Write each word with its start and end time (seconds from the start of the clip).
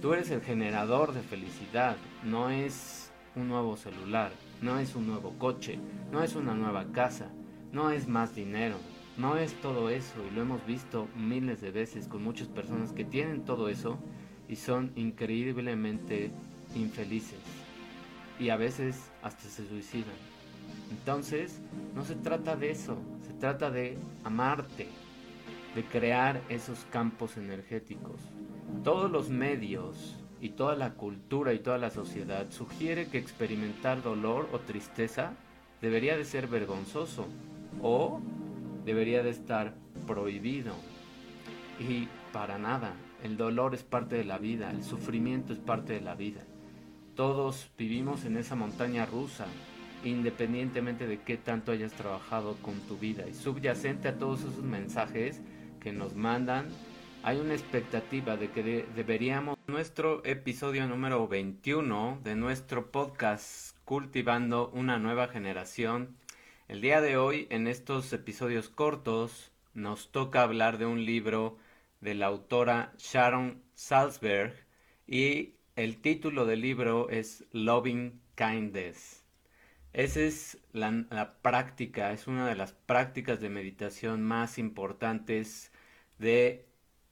Tú 0.00 0.12
eres 0.12 0.30
el 0.30 0.42
generador 0.42 1.14
de 1.14 1.22
felicidad, 1.22 1.96
no 2.22 2.50
es 2.50 3.10
un 3.34 3.48
nuevo 3.48 3.76
celular, 3.76 4.30
no 4.60 4.78
es 4.78 4.94
un 4.94 5.06
nuevo 5.06 5.32
coche, 5.38 5.78
no 6.12 6.22
es 6.22 6.36
una 6.36 6.54
nueva 6.54 6.92
casa, 6.92 7.30
no 7.72 7.90
es 7.90 8.06
más 8.06 8.34
dinero, 8.34 8.76
no 9.16 9.38
es 9.38 9.54
todo 9.62 9.88
eso 9.88 10.14
y 10.30 10.34
lo 10.34 10.42
hemos 10.42 10.64
visto 10.66 11.08
miles 11.16 11.62
de 11.62 11.70
veces 11.70 12.08
con 12.08 12.22
muchas 12.22 12.48
personas 12.48 12.92
que 12.92 13.04
tienen 13.04 13.46
todo 13.46 13.70
eso 13.70 13.98
y 14.48 14.56
son 14.56 14.92
increíblemente 14.96 16.30
infelices 16.74 17.40
y 18.38 18.50
a 18.50 18.56
veces 18.56 19.10
hasta 19.22 19.48
se 19.48 19.66
suicidan. 19.66 20.14
Entonces, 20.90 21.60
no 21.94 22.04
se 22.04 22.16
trata 22.16 22.54
de 22.54 22.70
eso, 22.70 22.98
se 23.26 23.32
trata 23.32 23.70
de 23.70 23.96
amarte, 24.24 24.88
de 25.74 25.84
crear 25.84 26.42
esos 26.50 26.84
campos 26.90 27.38
energéticos. 27.38 28.20
Todos 28.84 29.10
los 29.10 29.30
medios 29.30 30.16
y 30.40 30.50
toda 30.50 30.76
la 30.76 30.94
cultura 30.94 31.52
y 31.54 31.58
toda 31.58 31.78
la 31.78 31.90
sociedad 31.90 32.50
sugiere 32.50 33.08
que 33.08 33.18
experimentar 33.18 34.02
dolor 34.02 34.48
o 34.52 34.58
tristeza 34.60 35.32
debería 35.80 36.16
de 36.16 36.24
ser 36.24 36.46
vergonzoso 36.46 37.26
o 37.82 38.20
debería 38.84 39.22
de 39.22 39.30
estar 39.30 39.74
prohibido. 40.06 40.74
Y 41.80 42.08
para 42.32 42.58
nada, 42.58 42.94
el 43.22 43.36
dolor 43.36 43.74
es 43.74 43.82
parte 43.82 44.16
de 44.16 44.24
la 44.24 44.38
vida, 44.38 44.70
el 44.70 44.82
sufrimiento 44.82 45.52
es 45.52 45.58
parte 45.58 45.92
de 45.92 46.00
la 46.00 46.14
vida. 46.14 46.42
Todos 47.14 47.70
vivimos 47.78 48.24
en 48.24 48.36
esa 48.36 48.54
montaña 48.54 49.06
rusa, 49.06 49.46
independientemente 50.04 51.06
de 51.06 51.20
qué 51.20 51.36
tanto 51.36 51.72
hayas 51.72 51.92
trabajado 51.92 52.56
con 52.62 52.74
tu 52.80 52.98
vida. 52.98 53.26
Y 53.26 53.34
subyacente 53.34 54.08
a 54.08 54.18
todos 54.18 54.40
esos 54.40 54.62
mensajes 54.62 55.40
que 55.80 55.92
nos 55.92 56.14
mandan, 56.14 56.66
hay 57.26 57.40
una 57.40 57.54
expectativa 57.54 58.36
de 58.36 58.52
que 58.52 58.86
deberíamos 58.94 59.58
nuestro 59.66 60.24
episodio 60.24 60.86
número 60.86 61.26
21 61.26 62.20
de 62.22 62.36
nuestro 62.36 62.92
podcast 62.92 63.76
Cultivando 63.84 64.68
una 64.68 65.00
nueva 65.00 65.26
generación. 65.26 66.16
El 66.68 66.80
día 66.80 67.00
de 67.00 67.16
hoy, 67.16 67.48
en 67.50 67.66
estos 67.66 68.12
episodios 68.12 68.68
cortos, 68.68 69.50
nos 69.74 70.12
toca 70.12 70.42
hablar 70.42 70.78
de 70.78 70.86
un 70.86 71.04
libro 71.04 71.58
de 72.00 72.14
la 72.14 72.26
autora 72.26 72.92
Sharon 72.96 73.60
Salzberg 73.74 74.54
y 75.08 75.56
el 75.74 76.00
título 76.00 76.46
del 76.46 76.60
libro 76.60 77.10
es 77.10 77.44
Loving 77.50 78.20
Kindness. 78.36 79.24
Esa 79.92 80.20
es 80.20 80.58
la, 80.72 81.38
práctica, 81.42 82.12
es 82.12 82.28
una 82.28 82.46
de 82.46 82.54
las 82.54 82.72
prácticas 82.72 83.40
de 83.40 83.48
meditación 83.48 84.22
más 84.22 84.58
importantes 84.58 85.72
de 86.20 86.66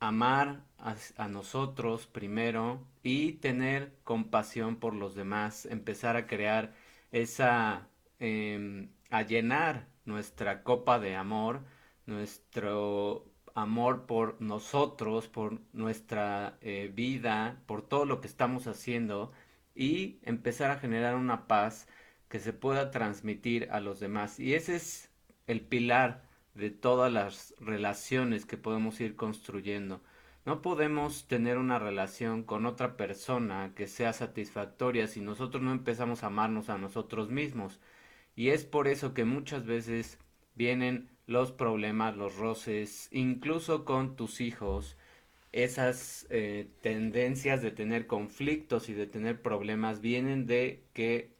amar 0.08 0.64
a, 0.78 1.28
nosotros 1.28 2.06
primero 2.06 2.86
y 3.02 3.34
tener 3.34 3.94
compasión 4.04 4.76
por 4.76 4.94
los 4.94 5.14
demás, 5.14 5.66
empezar 5.66 6.16
a 6.16 6.26
crear 6.26 6.74
esa, 7.12 7.88
em, 8.18 8.90
a 9.10 9.22
llenar 9.22 9.86
nuestra 10.04 10.62
copa 10.62 10.98
de 10.98 11.16
amor, 11.16 11.62
nuestro 12.06 13.24
amor 13.54 14.06
por 14.06 14.40
nosotros, 14.40 15.28
por 15.28 15.60
nuestra 15.72 16.58
eh, 16.60 16.90
vida, 16.94 17.62
por 17.66 17.82
todo 17.82 18.04
lo 18.04 18.20
que 18.20 18.28
estamos 18.28 18.66
haciendo 18.66 19.32
y 19.74 20.18
empezar 20.22 20.70
a 20.70 20.78
generar 20.78 21.16
una 21.16 21.46
paz 21.46 21.88
que 22.28 22.40
se 22.40 22.52
pueda 22.52 22.90
transmitir 22.90 23.68
a 23.70 23.80
los 23.80 24.00
demás. 24.00 24.40
Y 24.40 24.54
ese 24.54 24.76
es 24.76 25.10
el 25.46 25.60
pilar 25.62 26.24
de 26.54 26.70
todas 26.70 27.12
las 27.12 27.54
relaciones 27.60 28.46
que 28.46 28.56
podemos 28.56 29.00
ir 29.00 29.16
construyendo. 29.16 30.00
No 30.46 30.62
podemos 30.62 31.26
tener 31.26 31.58
una 31.58 31.78
relación 31.78 32.42
con 32.44 32.66
otra 32.66 32.96
persona 32.96 33.72
que 33.74 33.86
sea 33.86 34.12
satisfactoria 34.12 35.06
si 35.06 35.20
nosotros 35.20 35.62
no 35.62 35.72
empezamos 35.72 36.22
a 36.22 36.26
amarnos 36.26 36.68
a 36.68 36.78
nosotros 36.78 37.30
mismos. 37.30 37.80
Y 38.36 38.50
es 38.50 38.64
por 38.64 38.88
eso 38.88 39.14
que 39.14 39.24
muchas 39.24 39.64
veces 39.64 40.18
vienen 40.54 41.10
los 41.26 41.52
problemas, 41.52 42.16
los 42.16 42.36
roces, 42.36 43.08
incluso 43.10 43.84
con 43.84 44.16
tus 44.16 44.40
hijos, 44.40 44.96
esas 45.52 46.26
eh, 46.30 46.68
tendencias 46.82 47.62
de 47.62 47.70
tener 47.70 48.06
conflictos 48.06 48.88
y 48.88 48.94
de 48.94 49.06
tener 49.06 49.40
problemas 49.40 50.00
vienen 50.00 50.46
de 50.46 50.84
que 50.92 51.32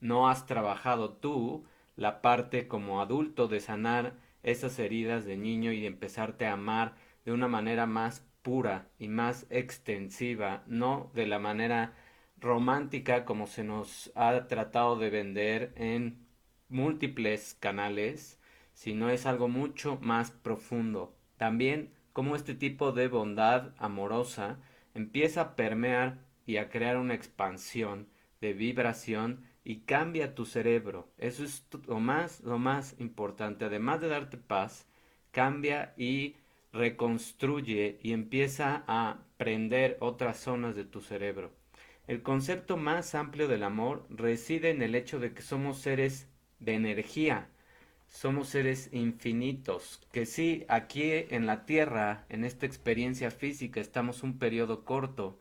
no 0.00 0.28
has 0.28 0.46
trabajado 0.46 1.14
tú 1.14 1.64
la 1.96 2.20
parte 2.20 2.68
como 2.68 3.00
adulto 3.00 3.48
de 3.48 3.60
sanar 3.60 4.14
esas 4.44 4.78
heridas 4.78 5.24
de 5.24 5.36
niño 5.36 5.72
y 5.72 5.86
empezarte 5.86 6.46
a 6.46 6.52
amar 6.52 6.94
de 7.24 7.32
una 7.32 7.48
manera 7.48 7.86
más 7.86 8.24
pura 8.42 8.88
y 8.98 9.08
más 9.08 9.46
extensiva, 9.50 10.62
no 10.66 11.10
de 11.14 11.26
la 11.26 11.38
manera 11.38 11.94
romántica 12.38 13.24
como 13.24 13.46
se 13.46 13.64
nos 13.64 14.12
ha 14.14 14.46
tratado 14.46 14.96
de 14.96 15.10
vender 15.10 15.72
en 15.76 16.26
múltiples 16.68 17.54
canales, 17.58 18.38
sino 18.74 19.08
es 19.08 19.26
algo 19.26 19.48
mucho 19.48 19.98
más 20.00 20.30
profundo. 20.30 21.16
También 21.38 21.94
como 22.12 22.36
este 22.36 22.54
tipo 22.54 22.92
de 22.92 23.08
bondad 23.08 23.72
amorosa 23.78 24.58
empieza 24.94 25.40
a 25.40 25.56
permear 25.56 26.18
y 26.46 26.58
a 26.58 26.68
crear 26.68 26.98
una 26.98 27.14
expansión 27.14 28.08
de 28.40 28.52
vibración 28.52 29.46
y 29.64 29.80
cambia 29.80 30.34
tu 30.34 30.44
cerebro. 30.44 31.08
Eso 31.18 31.44
es 31.44 31.66
lo 31.86 31.98
más, 32.00 32.40
lo 32.40 32.58
más 32.58 32.94
importante. 32.98 33.64
Además 33.64 34.00
de 34.00 34.08
darte 34.08 34.36
paz, 34.36 34.86
cambia 35.32 35.94
y 35.96 36.36
reconstruye 36.72 37.98
y 38.02 38.12
empieza 38.12 38.84
a 38.86 39.18
prender 39.36 39.96
otras 40.00 40.38
zonas 40.38 40.74
de 40.76 40.84
tu 40.84 41.00
cerebro. 41.00 41.52
El 42.06 42.22
concepto 42.22 42.76
más 42.76 43.14
amplio 43.14 43.48
del 43.48 43.62
amor 43.62 44.06
reside 44.10 44.70
en 44.70 44.82
el 44.82 44.94
hecho 44.94 45.18
de 45.18 45.32
que 45.32 45.40
somos 45.40 45.78
seres 45.78 46.28
de 46.60 46.74
energía, 46.74 47.48
somos 48.08 48.48
seres 48.48 48.90
infinitos, 48.92 50.00
que 50.12 50.26
sí, 50.26 50.66
aquí 50.68 51.04
en 51.30 51.46
la 51.46 51.64
Tierra, 51.64 52.26
en 52.28 52.44
esta 52.44 52.66
experiencia 52.66 53.30
física, 53.30 53.80
estamos 53.80 54.22
un 54.22 54.38
periodo 54.38 54.84
corto, 54.84 55.38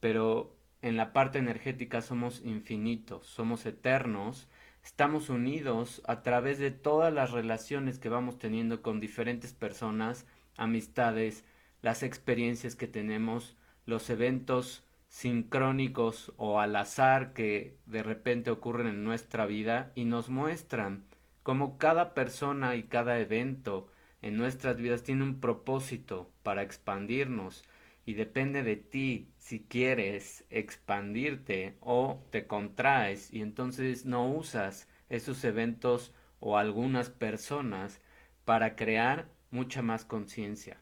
pero 0.00 0.57
en 0.82 0.96
la 0.96 1.12
parte 1.12 1.38
energética 1.38 2.00
somos 2.02 2.42
infinitos, 2.44 3.26
somos 3.26 3.66
eternos, 3.66 4.48
estamos 4.84 5.28
unidos 5.28 6.02
a 6.06 6.22
través 6.22 6.58
de 6.58 6.70
todas 6.70 7.12
las 7.12 7.32
relaciones 7.32 7.98
que 7.98 8.08
vamos 8.08 8.38
teniendo 8.38 8.82
con 8.82 9.00
diferentes 9.00 9.52
personas, 9.52 10.26
amistades, 10.56 11.44
las 11.82 12.02
experiencias 12.02 12.76
que 12.76 12.86
tenemos, 12.86 13.56
los 13.86 14.10
eventos 14.10 14.84
sincrónicos 15.08 16.32
o 16.36 16.60
al 16.60 16.76
azar 16.76 17.32
que 17.32 17.76
de 17.86 18.02
repente 18.02 18.50
ocurren 18.50 18.86
en 18.88 19.04
nuestra 19.04 19.46
vida 19.46 19.90
y 19.94 20.04
nos 20.04 20.28
muestran 20.28 21.04
como 21.42 21.78
cada 21.78 22.12
persona 22.12 22.76
y 22.76 22.82
cada 22.82 23.18
evento 23.18 23.88
en 24.20 24.36
nuestras 24.36 24.76
vidas 24.76 25.02
tiene 25.02 25.22
un 25.22 25.40
propósito 25.40 26.30
para 26.42 26.62
expandirnos 26.62 27.64
y 28.08 28.14
depende 28.14 28.62
de 28.62 28.76
ti 28.76 29.34
si 29.36 29.60
quieres 29.60 30.46
expandirte 30.48 31.76
o 31.80 32.24
te 32.30 32.46
contraes 32.46 33.30
y 33.34 33.42
entonces 33.42 34.06
no 34.06 34.30
usas 34.30 34.88
esos 35.10 35.44
eventos 35.44 36.14
o 36.40 36.56
algunas 36.56 37.10
personas 37.10 38.00
para 38.46 38.76
crear 38.76 39.28
mucha 39.50 39.82
más 39.82 40.06
conciencia. 40.06 40.80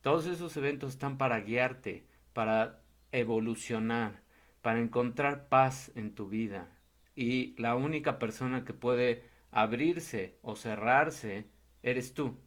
Todos 0.00 0.26
esos 0.26 0.56
eventos 0.56 0.90
están 0.90 1.18
para 1.18 1.40
guiarte, 1.40 2.06
para 2.34 2.84
evolucionar, 3.10 4.22
para 4.62 4.78
encontrar 4.78 5.48
paz 5.48 5.90
en 5.96 6.14
tu 6.14 6.28
vida. 6.28 6.78
Y 7.16 7.60
la 7.60 7.74
única 7.74 8.20
persona 8.20 8.64
que 8.64 8.74
puede 8.74 9.24
abrirse 9.50 10.38
o 10.40 10.54
cerrarse 10.54 11.48
eres 11.82 12.14
tú. 12.14 12.38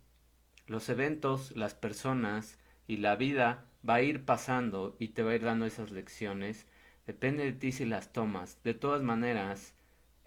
Los 0.66 0.88
eventos, 0.88 1.54
las 1.58 1.76
personas 1.76 2.58
y 2.88 2.96
la 2.96 3.18
vida 3.18 3.68
va 3.88 3.96
a 3.96 4.02
ir 4.02 4.26
pasando 4.26 4.96
y 5.00 5.10
te 5.10 5.24
va 5.24 5.32
a 5.32 5.36
ir 5.36 5.44
dando 5.44 5.66
esas 5.66 5.92
lecciones. 5.92 6.68
Depende 7.06 7.44
de 7.44 7.54
ti 7.54 7.72
si 7.72 7.86
las 7.86 8.14
tomas. 8.14 8.62
De 8.64 8.74
todas 8.74 9.02
maneras, 9.02 9.76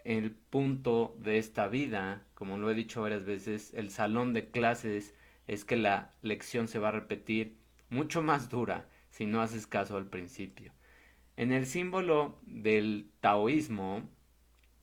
el 0.04 0.30
punto 0.30 1.16
de 1.18 1.38
esta 1.38 1.68
vida, 1.68 2.22
como 2.34 2.58
lo 2.58 2.70
he 2.70 2.74
dicho 2.74 3.02
varias 3.02 3.24
veces, 3.24 3.72
el 3.74 3.90
salón 3.90 4.32
de 4.34 4.50
clases 4.50 5.14
es 5.46 5.64
que 5.64 5.76
la 5.76 6.12
lección 6.22 6.68
se 6.68 6.78
va 6.78 6.88
a 6.88 6.92
repetir 6.92 7.56
mucho 7.90 8.22
más 8.22 8.48
dura 8.50 8.88
si 9.10 9.26
no 9.26 9.40
haces 9.40 9.66
caso 9.66 9.96
al 9.96 10.06
principio. 10.06 10.72
En 11.36 11.52
el 11.52 11.66
símbolo 11.66 12.38
del 12.46 13.10
taoísmo, 13.20 14.08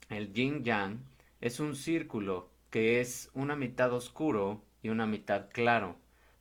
el 0.09 0.33
yin 0.33 0.63
yang, 0.63 0.99
es 1.41 1.59
un 1.59 1.75
círculo 1.75 2.51
que 2.69 3.01
es 3.01 3.29
una 3.33 3.55
mitad 3.55 3.93
oscuro 3.93 4.63
y 4.81 4.89
una 4.89 5.05
mitad 5.05 5.49
claro. 5.51 5.97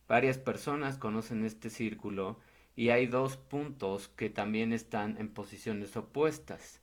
Varias 0.07 0.37
personas 0.37 0.97
conocen 0.97 1.45
este 1.45 1.69
círculo 1.69 2.39
y 2.75 2.89
hay 2.89 3.07
dos 3.07 3.37
puntos 3.37 4.09
que 4.09 4.29
también 4.29 4.73
están 4.73 5.17
en 5.17 5.29
posiciones 5.29 5.95
opuestas. 5.95 6.81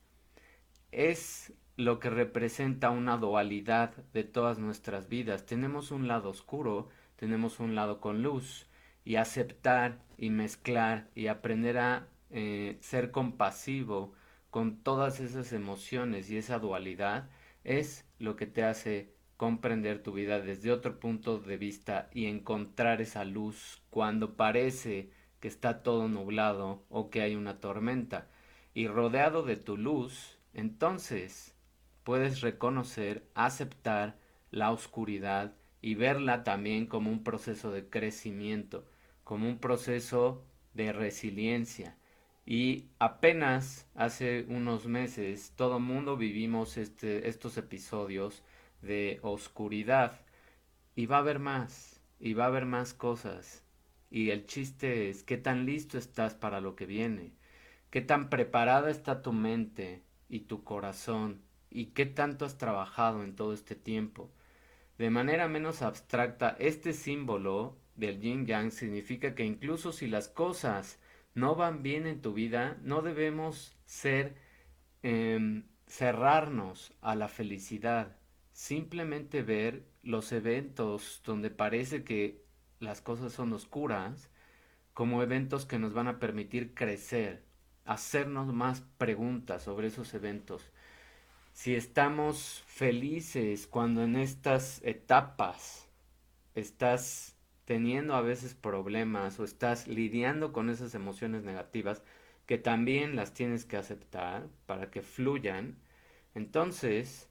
Es 0.93 1.53
lo 1.77 1.99
que 1.99 2.11
representa 2.11 2.91
una 2.91 3.17
dualidad 3.17 3.95
de 4.13 4.25
todas 4.25 4.59
nuestras 4.59 5.09
vidas. 5.09 5.47
Tenemos 5.47 5.91
un 5.91 6.09
lado 6.09 6.31
oscuro, 6.31 6.89
tenemos 7.17 7.61
un 7.61 7.75
lado 7.75 8.01
con 8.01 8.23
luz 8.23 8.67
y 9.05 9.17
aceptar 9.17 9.99
y 10.17 10.31
mezclar 10.31 11.09
y 11.15 11.27
aprender 11.29 11.79
a 11.79 12.09
eh, 12.31 12.79
ser 12.81 13.11
compasivo 13.11 14.13
con 14.51 14.83
todas 14.83 15.21
esas 15.21 15.53
emociones 15.53 16.31
y 16.31 16.37
esa 16.37 16.59
dualidad 16.59 17.29
es 17.65 18.05
lo 18.19 18.37
que 18.37 18.47
te 18.47 18.65
hace 18.65 19.15
comprender 19.41 20.03
tu 20.03 20.13
vida 20.13 20.39
desde 20.39 20.71
otro 20.71 21.01
punto 21.01 21.39
de 21.39 21.57
vista 21.57 22.11
y 22.13 22.27
encontrar 22.27 23.01
esa 23.01 23.25
luz 23.25 23.81
cuando 23.89 24.37
parece 24.37 25.09
que 25.41 25.49
está 25.49 25.83
todo 25.83 26.09
nublado 26.09 26.85
o 26.91 27.09
que 27.09 27.23
hay 27.23 27.37
una 27.37 27.59
tormenta. 27.59 28.29
Y 28.75 28.87
rodeado 28.87 29.43
de 29.43 29.57
tu 29.57 29.79
luz, 29.79 30.37
entonces 30.53 31.55
puedes 32.05 32.43
reconocer, 32.43 33.25
aceptar 33.35 34.19
la 34.51 34.73
oscuridad 34.73 35.55
y 35.81 35.95
verla 35.95 36.45
también 36.45 36.85
como 36.85 37.11
un 37.11 37.25
proceso 37.25 37.71
de 37.73 37.89
crecimiento, 37.89 38.85
como 39.25 39.49
un 39.49 39.59
proceso 39.59 40.45
de 40.75 40.93
resiliencia. 40.93 41.97
Y 42.45 42.91
apenas 42.99 43.89
hace 43.95 44.45
unos 44.51 44.85
meses 44.85 45.55
todo 45.57 45.81
mundo 45.81 46.19
vivimos 46.19 46.77
este, 46.77 47.27
estos 47.27 47.57
episodios 47.57 48.43
de 48.83 49.19
oscuridad. 49.23 50.21
Y 50.95 51.07
va 51.07 51.17
a 51.17 51.21
haber 51.21 51.39
más, 51.39 52.01
y 52.19 52.35
va 52.35 52.45
a 52.45 52.49
haber 52.49 52.67
más 52.67 52.95
cosas. 52.95 53.65
Y 54.11 54.31
el 54.31 54.47
chiste 54.47 55.09
es 55.09 55.23
qué 55.23 55.37
tan 55.37 55.67
listo 55.67 55.97
estás 55.99 56.35
para 56.35 56.61
lo 56.61 56.75
que 56.75 56.87
viene, 56.87 57.33
qué 57.91 58.01
tan 58.01 58.29
preparada 58.29 58.91
está 58.91 59.23
tu 59.23 59.33
mente 59.33 60.03
y 60.29 60.41
tu 60.41 60.65
corazón, 60.65 61.43
y 61.71 61.87
qué 61.87 62.07
tanto 62.07 62.45
has 62.45 62.59
trabajado 62.59 63.23
en 63.23 63.37
todo 63.37 63.53
este 63.53 63.77
tiempo. 63.77 64.31
De 64.99 65.11
manera 65.11 65.49
menos 65.49 65.81
abstracta, 65.81 66.57
este 66.59 66.93
símbolo 66.93 67.79
del 67.95 68.21
yin 68.21 68.47
yang 68.47 68.71
significa 68.71 69.35
que 69.35 69.45
incluso 69.45 69.93
si 69.93 70.07
las 70.09 70.29
cosas 70.29 70.99
no 71.35 71.55
van 71.55 71.83
bien 71.83 72.07
en 72.07 72.21
tu 72.21 72.33
vida, 72.35 72.79
no 72.83 73.03
debemos 73.03 73.77
ser 73.87 74.35
em, 75.03 75.65
cerrarnos 75.87 76.93
a 77.01 77.15
la 77.15 77.29
felicidad, 77.29 78.17
simplemente 78.61 79.43
ver 79.43 79.87
los 80.03 80.33
eventos 80.33 81.23
donde 81.25 81.49
parece 81.49 82.05
que 82.05 82.45
las 82.79 83.01
cosas 83.01 83.33
son 83.33 83.55
oscuras 83.55 84.29
como 84.93 85.23
eventos 85.23 85.65
que 85.65 85.79
nos 85.79 85.95
van 85.95 86.09
a 86.09 86.19
permitir 86.19 86.75
crecer, 86.75 87.43
hacernos 87.87 88.53
más 88.53 88.83
preguntas 88.99 89.63
sobre 89.63 89.87
esos 89.87 90.13
eventos. 90.13 90.71
Si 91.55 91.75
estamos 91.75 92.63
felices 92.67 93.67
cuando 93.67 94.03
en 94.03 94.15
estas 94.15 94.83
etapas 94.85 95.89
estás 96.55 97.37
teniendo 97.65 98.15
a 98.15 98.21
veces 98.21 98.55
problemas 98.55 99.41
o 99.41 99.45
estás 99.45 99.89
lidiando 99.89 100.53
con 100.53 100.69
esas 100.69 100.95
emociones 100.95 101.45
negativas 101.45 102.03
que 102.45 102.59
también 102.59 103.17
las 103.17 103.33
tienes 103.33 103.65
que 103.65 103.79
aceptar 103.79 104.49
para 104.67 104.91
que 104.91 105.01
fluyan, 105.01 105.79
entonces 106.35 107.30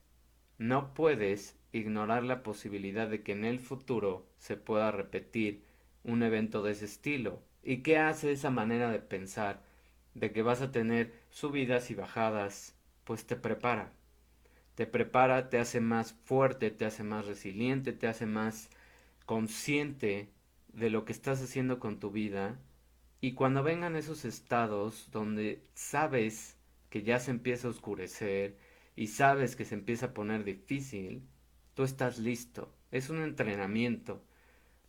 no 0.59 0.93
puedes 0.93 1.57
ignorar 1.71 2.23
la 2.23 2.43
posibilidad 2.43 3.07
de 3.07 3.23
que 3.23 3.31
en 3.31 3.45
el 3.45 3.59
futuro 3.59 4.27
se 4.37 4.57
pueda 4.57 4.91
repetir 4.91 5.63
un 6.03 6.21
evento 6.21 6.61
de 6.61 6.73
ese 6.73 6.85
estilo. 6.85 7.41
¿Y 7.63 7.77
qué 7.77 7.97
hace 7.97 8.31
esa 8.31 8.51
manera 8.51 8.91
de 8.91 8.99
pensar 8.99 9.63
de 10.13 10.31
que 10.31 10.41
vas 10.41 10.61
a 10.61 10.71
tener 10.71 11.13
subidas 11.29 11.89
y 11.91 11.95
bajadas? 11.95 12.75
Pues 13.05 13.25
te 13.25 13.37
prepara. 13.37 13.93
Te 14.75 14.85
prepara, 14.85 15.49
te 15.49 15.59
hace 15.59 15.79
más 15.79 16.13
fuerte, 16.25 16.71
te 16.71 16.85
hace 16.85 17.03
más 17.03 17.25
resiliente, 17.25 17.93
te 17.93 18.07
hace 18.07 18.25
más 18.25 18.69
consciente 19.25 20.29
de 20.73 20.89
lo 20.89 21.05
que 21.05 21.13
estás 21.13 21.41
haciendo 21.41 21.79
con 21.79 21.99
tu 21.99 22.11
vida. 22.11 22.59
Y 23.21 23.33
cuando 23.33 23.63
vengan 23.63 23.95
esos 23.95 24.25
estados 24.25 25.09
donde 25.11 25.63
sabes 25.73 26.57
que 26.89 27.03
ya 27.03 27.19
se 27.19 27.31
empieza 27.31 27.67
a 27.67 27.71
oscurecer, 27.71 28.57
y 28.99 29.07
sabes 29.07 29.55
que 29.55 29.63
se 29.63 29.75
empieza 29.75 30.07
a 30.07 30.13
poner 30.13 30.43
difícil, 30.43 31.25
tú 31.73 31.83
estás 31.83 32.19
listo. 32.19 32.75
Es 32.91 33.09
un 33.09 33.21
entrenamiento. 33.21 34.21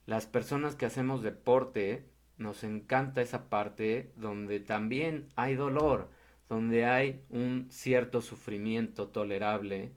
Las 0.04 0.26
personas 0.26 0.74
que 0.74 0.84
hacemos 0.84 1.22
deporte, 1.22 2.10
nos 2.36 2.64
encanta 2.64 3.22
esa 3.22 3.48
parte 3.48 4.10
donde 4.16 4.58
también 4.58 5.28
hay 5.36 5.54
dolor, 5.54 6.10
donde 6.48 6.86
hay 6.86 7.22
un 7.30 7.68
cierto 7.70 8.20
sufrimiento 8.20 9.06
tolerable, 9.06 9.92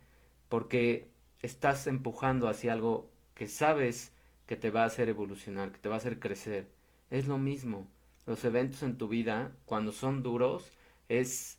porque 0.47 1.09
estás 1.41 1.87
empujando 1.87 2.47
hacia 2.47 2.73
algo 2.73 3.09
que 3.33 3.47
sabes 3.47 4.13
que 4.45 4.55
te 4.55 4.69
va 4.69 4.83
a 4.83 4.87
hacer 4.87 5.09
evolucionar, 5.09 5.71
que 5.71 5.79
te 5.79 5.89
va 5.89 5.95
a 5.95 5.97
hacer 5.97 6.19
crecer. 6.19 6.69
Es 7.09 7.25
lo 7.25 7.39
mismo. 7.39 7.87
Los 8.27 8.45
eventos 8.45 8.83
en 8.83 8.95
tu 8.95 9.07
vida, 9.07 9.55
cuando 9.65 9.91
son 9.91 10.21
duros, 10.21 10.71
es 11.09 11.57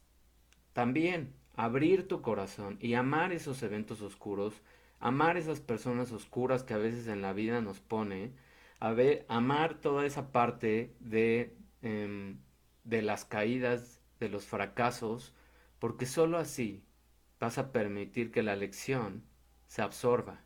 también 0.72 1.34
abrir 1.56 2.08
tu 2.08 2.22
corazón 2.22 2.78
y 2.80 2.94
amar 2.94 3.32
esos 3.32 3.62
eventos 3.62 4.02
oscuros, 4.02 4.62
amar 5.00 5.36
esas 5.36 5.60
personas 5.60 6.12
oscuras 6.12 6.64
que 6.64 6.74
a 6.74 6.78
veces 6.78 7.06
en 7.08 7.22
la 7.22 7.32
vida 7.32 7.60
nos 7.60 7.80
pone, 7.80 8.32
a 8.80 8.92
ver, 8.92 9.24
amar 9.28 9.74
toda 9.80 10.06
esa 10.06 10.32
parte 10.32 10.94
de, 11.00 11.56
em, 11.82 12.38
de 12.84 13.02
las 13.02 13.24
caídas, 13.24 14.00
de 14.20 14.28
los 14.28 14.46
fracasos, 14.46 15.34
porque 15.78 16.06
sólo 16.06 16.38
así 16.38 16.84
vas 17.40 17.58
a 17.58 17.72
permitir 17.72 18.30
que 18.30 18.42
la 18.42 18.56
lección 18.56 19.24
se 19.66 19.82
absorba. 19.82 20.40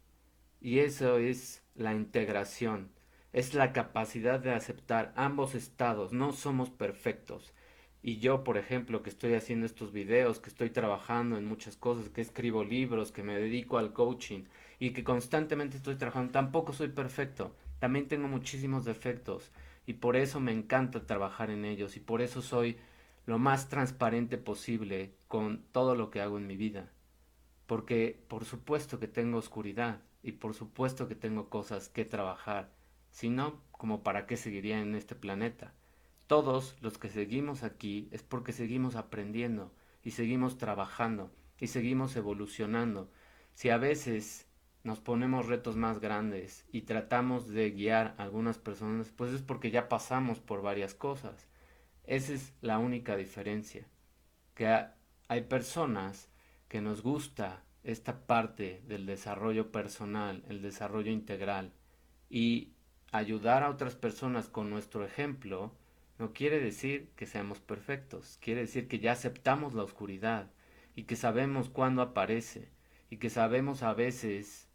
Y 0.61 0.81
eso 0.81 1.19
es 1.19 1.63
la 1.75 1.95
integración, 1.95 2.91
es 3.33 3.55
la 3.55 3.73
capacidad 3.73 4.41
de 4.41 4.53
aceptar 4.53 5.13
ambos 5.17 5.55
estados, 5.55 6.13
no 6.13 6.33
somos 6.33 6.71
perfectos, 6.71 7.55
y 8.03 8.19
yo, 8.19 8.45
por 8.45 8.57
ejemplo, 8.57 9.03
que 9.03 9.11
estoy 9.11 9.35
haciendo 9.35 9.67
estos 9.67 9.93
videos, 9.93 10.39
que 10.39 10.51
estoy 10.51 10.71
trabajando 10.71 11.37
en 11.37 11.45
muchas 11.45 11.77
cosas, 11.77 12.09
que 12.09 12.21
escribo 12.21 12.65
libros, 12.65 13.13
que 13.13 13.23
me 13.23 13.37
dedico 13.37 13.79
al 13.79 13.93
coaching 13.93 14.45
y 14.79 14.91
que 14.91 15.05
constantemente 15.05 15.77
estoy 15.77 15.97
trabajando, 15.97 16.33
tampoco 16.33 16.73
soy 16.73 16.89
perfecto. 16.89 17.55
También 17.81 18.09
tengo 18.09 18.29
muchísimos 18.29 18.85
defectos 18.85 19.51
y 19.87 19.95
por 19.95 20.17
eso 20.17 20.41
me 20.41 20.53
encanta 20.53 21.07
trabajar 21.07 21.51
en 21.51 21.65
ellos 21.65 21.97
y 21.97 22.01
por 22.01 22.23
eso 22.23 22.43
soy 22.43 22.77
lo 23.27 23.39
más 23.39 23.69
transparente 23.69 24.39
posible 24.39 25.15
con 25.27 25.65
todo 25.73 25.95
lo 25.95 26.11
que 26.11 26.21
hago 26.21 26.39
en 26.39 26.47
mi 26.47 26.57
vida. 26.57 26.91
Porque 27.67 28.25
por 28.29 28.45
supuesto 28.45 28.99
que 28.99 29.09
tengo 29.09 29.39
oscuridad 29.39 30.01
y 30.23 30.33
por 30.33 30.55
supuesto 30.55 31.09
que 31.09 31.15
tengo 31.15 31.49
cosas 31.51 31.89
que 31.89 32.05
trabajar. 32.05 32.73
Si 33.11 33.29
no, 33.29 33.61
como 33.73 34.03
para 34.03 34.27
qué 34.27 34.37
seguiría 34.37 34.81
en 34.81 34.95
este 34.95 35.15
planeta. 35.15 35.75
Todos 36.29 36.77
los 36.83 36.99
que 36.99 37.09
seguimos 37.09 37.63
aquí 37.63 38.09
es 38.13 38.23
porque 38.23 38.53
seguimos 38.53 38.97
aprendiendo 38.97 39.73
y 40.05 40.11
seguimos 40.11 40.59
trabajando 40.59 41.33
y 41.59 41.69
seguimos 41.69 42.15
evolucionando. 42.17 43.11
Si 43.55 43.71
a 43.71 43.79
veces 43.79 44.47
nos 44.85 45.01
ponemos 45.01 45.47
retos 45.47 45.77
más 45.77 46.01
grandes 46.01 46.67
y 46.71 46.83
tratamos 46.83 47.49
de 47.49 47.71
guiar 47.71 48.15
a 48.19 48.25
algunas 48.25 48.59
personas, 48.59 49.11
pues 49.11 49.33
es 49.33 49.41
porque 49.41 49.71
ya 49.71 49.89
pasamos 49.89 50.39
por 50.39 50.61
varias 50.61 50.95
cosas. 50.95 51.49
Esa 52.05 52.35
es 52.35 52.53
la 52.61 52.79
única 52.79 53.17
diferencia. 53.17 53.87
Que 54.55 54.85
hay 55.29 55.41
personas 55.43 56.29
que 56.69 56.83
nos 56.83 57.03
gusta 57.03 57.65
esta 57.85 58.27
parte 58.27 58.83
del 58.87 59.07
desarrollo 59.07 59.73
personal, 59.73 60.45
el 60.51 60.61
desarrollo 60.61 61.11
integral 61.11 61.73
y 62.29 62.75
ayudar 63.13 63.63
a 63.63 63.71
otras 63.71 63.97
personas 63.97 64.51
con 64.51 64.69
nuestro 64.69 65.07
ejemplo, 65.07 65.75
no 66.19 66.33
quiere 66.33 66.59
decir 66.59 67.11
que 67.17 67.27
seamos 67.27 67.61
perfectos, 67.61 68.39
quiere 68.43 68.63
decir 68.63 68.89
que 68.89 68.99
ya 68.99 69.13
aceptamos 69.13 69.75
la 69.75 69.85
oscuridad 69.85 70.51
y 70.97 71.05
que 71.05 71.15
sabemos 71.15 71.69
cuándo 71.69 72.03
aparece 72.03 72.69
y 73.09 73.19
que 73.19 73.31
sabemos 73.31 73.85
a 73.85 73.95
veces 73.95 74.69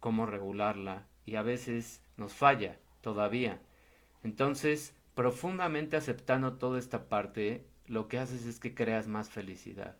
cómo 0.00 0.26
regularla 0.26 1.06
y 1.24 1.36
a 1.36 1.42
veces 1.42 2.02
nos 2.16 2.32
falla 2.32 2.78
todavía. 3.00 3.60
Entonces, 4.24 4.92
profundamente 5.14 5.96
aceptando 5.96 6.54
toda 6.54 6.80
esta 6.80 7.08
parte, 7.08 7.64
lo 7.86 8.08
que 8.08 8.18
haces 8.18 8.44
es 8.44 8.58
que 8.58 8.74
creas 8.74 9.06
más 9.06 9.30
felicidad. 9.30 9.96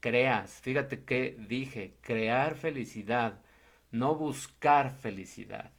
Creas, 0.00 0.60
fíjate 0.60 1.04
que 1.04 1.34
dije, 1.48 1.94
crear 2.02 2.56
felicidad, 2.56 3.40
no 3.90 4.14
buscar 4.16 4.94
felicidad, 4.94 5.72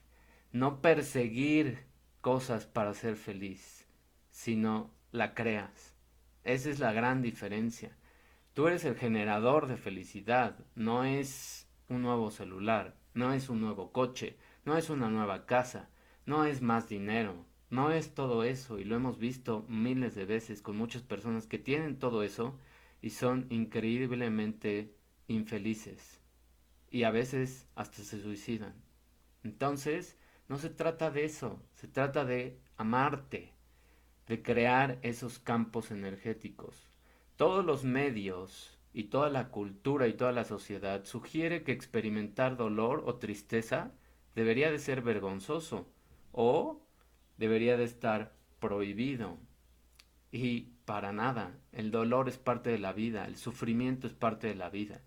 no 0.51 0.81
perseguir 0.81 1.85
cosas 2.21 2.65
para 2.65 2.93
ser 2.95 3.15
feliz 3.15 3.78
sino 4.39 4.89
la 5.11 5.33
creas. 5.33 5.97
Esa 6.45 6.69
es 6.69 6.79
la 6.79 6.93
gran 6.93 7.21
diferencia. 7.21 7.97
Tú 8.53 8.67
eres 8.67 8.85
el 8.85 8.95
generador 8.95 9.67
de 9.67 9.75
felicidad, 9.75 10.57
no 10.75 11.03
es 11.03 11.67
un 11.89 12.03
nuevo 12.03 12.31
celular, 12.31 12.95
no 13.13 13.33
es 13.33 13.49
un 13.49 13.59
nuevo 13.59 13.91
coche, 13.91 14.37
no 14.63 14.77
es 14.77 14.89
una 14.89 15.09
nueva 15.09 15.45
casa, 15.45 15.89
no 16.25 16.45
es 16.45 16.61
más 16.61 16.87
dinero, 16.87 17.45
no 17.69 17.91
es 17.91 18.13
todo 18.13 18.45
eso 18.45 18.79
y 18.79 18.85
lo 18.85 18.95
hemos 18.95 19.19
visto 19.19 19.65
miles 19.67 20.15
de 20.15 20.23
veces 20.23 20.61
con 20.61 20.77
muchas 20.77 21.01
personas 21.01 21.45
que 21.45 21.59
tienen 21.59 21.99
todo 21.99 22.23
eso 22.23 22.57
y 23.01 23.09
son 23.09 23.45
increíblemente 23.49 24.95
infelices 25.27 26.21
y 26.89 27.03
a 27.03 27.11
veces 27.11 27.67
hasta 27.75 28.03
se 28.03 28.21
suicidan. 28.21 28.73
Entonces, 29.43 30.17
no 30.47 30.57
se 30.57 30.69
trata 30.69 31.11
de 31.11 31.25
eso, 31.25 31.61
se 31.73 31.89
trata 31.89 32.23
de 32.23 32.57
amarte, 32.77 33.58
de 34.29 34.43
crear 34.43 34.99
esos 35.01 35.39
campos 35.39 35.89
energéticos. 35.89 36.87
Todos 37.35 37.65
los 37.65 37.83
medios 37.83 38.77
y 38.93 39.05
toda 39.05 39.31
la 39.31 39.49
cultura 39.49 40.07
y 40.07 40.13
toda 40.13 40.31
la 40.31 40.43
sociedad 40.43 41.03
sugiere 41.03 41.63
que 41.63 41.71
experimentar 41.71 42.55
dolor 42.55 43.03
o 43.07 43.15
tristeza 43.15 43.91
debería 44.35 44.69
de 44.69 44.77
ser 44.77 45.01
vergonzoso 45.01 45.87
o 46.31 46.79
debería 47.37 47.75
de 47.75 47.85
estar 47.85 48.35
prohibido. 48.59 49.39
Y 50.31 50.73
para 50.85 51.11
nada, 51.11 51.57
el 51.71 51.89
dolor 51.89 52.29
es 52.29 52.37
parte 52.37 52.69
de 52.69 52.77
la 52.77 52.93
vida, 52.93 53.25
el 53.25 53.35
sufrimiento 53.35 54.05
es 54.05 54.13
parte 54.13 54.45
de 54.45 54.55
la 54.55 54.69
vida. 54.69 55.01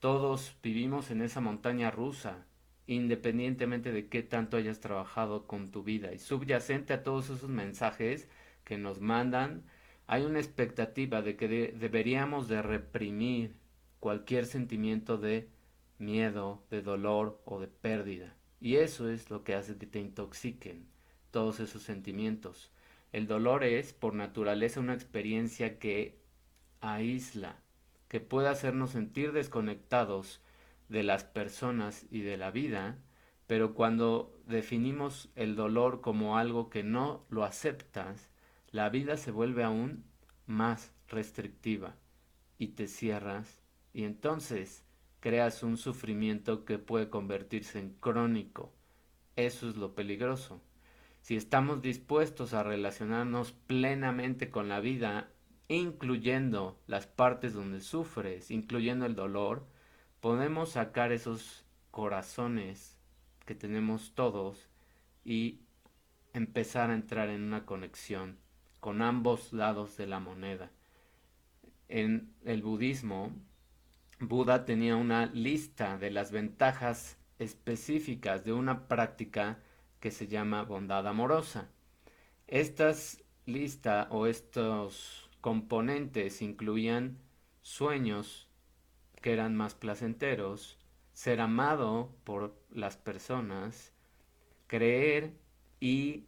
Todos 0.00 0.54
vivimos 0.62 1.10
en 1.10 1.22
esa 1.22 1.40
montaña 1.40 1.90
rusa, 1.90 2.44
independientemente 2.86 3.90
de 3.90 4.08
qué 4.08 4.22
tanto 4.22 4.58
hayas 4.58 4.80
trabajado 4.80 5.46
con 5.46 5.70
tu 5.70 5.82
vida. 5.82 6.12
Y 6.12 6.18
subyacente 6.18 6.92
a 6.92 7.02
todos 7.02 7.30
esos 7.30 7.48
mensajes 7.48 8.28
que 8.70 8.78
nos 8.78 9.00
mandan, 9.00 9.64
hay 10.06 10.22
una 10.22 10.38
expectativa 10.38 11.22
de 11.22 11.34
que 11.34 11.48
deberíamos 11.76 12.46
de 12.46 12.62
reprimir 12.62 13.56
cualquier 13.98 14.46
sentimiento 14.46 15.18
de 15.18 15.48
miedo, 15.98 16.62
de 16.70 16.80
dolor 16.80 17.42
o 17.46 17.58
de 17.58 17.66
pérdida. 17.66 18.36
Y 18.60 18.76
eso 18.76 19.10
es 19.10 19.28
lo 19.28 19.42
que 19.42 19.56
hace 19.56 19.76
que 19.76 19.88
te 19.88 19.98
intoxiquen 19.98 20.86
todos 21.32 21.58
esos 21.58 21.82
sentimientos. 21.82 22.70
El 23.10 23.26
dolor 23.26 23.64
es, 23.64 23.92
por 23.92 24.14
naturaleza, 24.14 24.78
una 24.78 24.94
experiencia 24.94 25.80
que 25.80 26.20
aísla, 26.80 27.56
que 28.06 28.20
puede 28.20 28.46
hacernos 28.46 28.90
sentir 28.90 29.32
desconectados 29.32 30.40
de 30.88 31.02
las 31.02 31.24
personas 31.24 32.06
y 32.08 32.20
de 32.20 32.36
la 32.36 32.52
vida, 32.52 32.98
pero 33.48 33.74
cuando 33.74 34.32
definimos 34.46 35.28
el 35.34 35.56
dolor 35.56 36.00
como 36.00 36.38
algo 36.38 36.70
que 36.70 36.84
no 36.84 37.26
lo 37.30 37.42
aceptas, 37.42 38.30
la 38.72 38.88
vida 38.88 39.16
se 39.16 39.32
vuelve 39.32 39.64
aún 39.64 40.04
más 40.46 40.92
restrictiva 41.08 41.96
y 42.58 42.68
te 42.68 42.86
cierras 42.86 43.62
y 43.92 44.04
entonces 44.04 44.84
creas 45.18 45.62
un 45.62 45.76
sufrimiento 45.76 46.64
que 46.64 46.78
puede 46.78 47.10
convertirse 47.10 47.80
en 47.80 47.94
crónico. 47.94 48.72
Eso 49.36 49.68
es 49.68 49.76
lo 49.76 49.94
peligroso. 49.94 50.62
Si 51.20 51.36
estamos 51.36 51.82
dispuestos 51.82 52.54
a 52.54 52.62
relacionarnos 52.62 53.52
plenamente 53.52 54.50
con 54.50 54.68
la 54.68 54.80
vida, 54.80 55.30
incluyendo 55.68 56.80
las 56.86 57.06
partes 57.06 57.52
donde 57.52 57.80
sufres, 57.80 58.50
incluyendo 58.50 59.04
el 59.04 59.14
dolor, 59.14 59.66
podemos 60.20 60.70
sacar 60.70 61.12
esos 61.12 61.64
corazones 61.90 62.98
que 63.44 63.54
tenemos 63.54 64.14
todos 64.14 64.68
y 65.24 65.60
empezar 66.32 66.90
a 66.90 66.94
entrar 66.94 67.28
en 67.28 67.42
una 67.42 67.66
conexión 67.66 68.38
con 68.80 69.02
ambos 69.02 69.52
lados 69.52 69.96
de 69.96 70.06
la 70.06 70.20
moneda. 70.20 70.70
En 71.88 72.34
el 72.44 72.62
budismo, 72.62 73.32
Buda 74.18 74.64
tenía 74.64 74.96
una 74.96 75.26
lista 75.26 75.98
de 75.98 76.10
las 76.10 76.32
ventajas 76.32 77.16
específicas 77.38 78.44
de 78.44 78.52
una 78.52 78.88
práctica 78.88 79.58
que 79.98 80.10
se 80.10 80.26
llama 80.26 80.62
bondad 80.62 81.06
amorosa. 81.06 81.70
Estas 82.46 83.22
lista 83.46 84.08
o 84.10 84.26
estos 84.26 85.30
componentes 85.40 86.42
incluían 86.42 87.18
sueños 87.62 88.48
que 89.20 89.32
eran 89.32 89.56
más 89.56 89.74
placenteros, 89.74 90.78
ser 91.12 91.40
amado 91.40 92.14
por 92.24 92.58
las 92.70 92.96
personas, 92.96 93.92
creer 94.66 95.34
y 95.80 96.26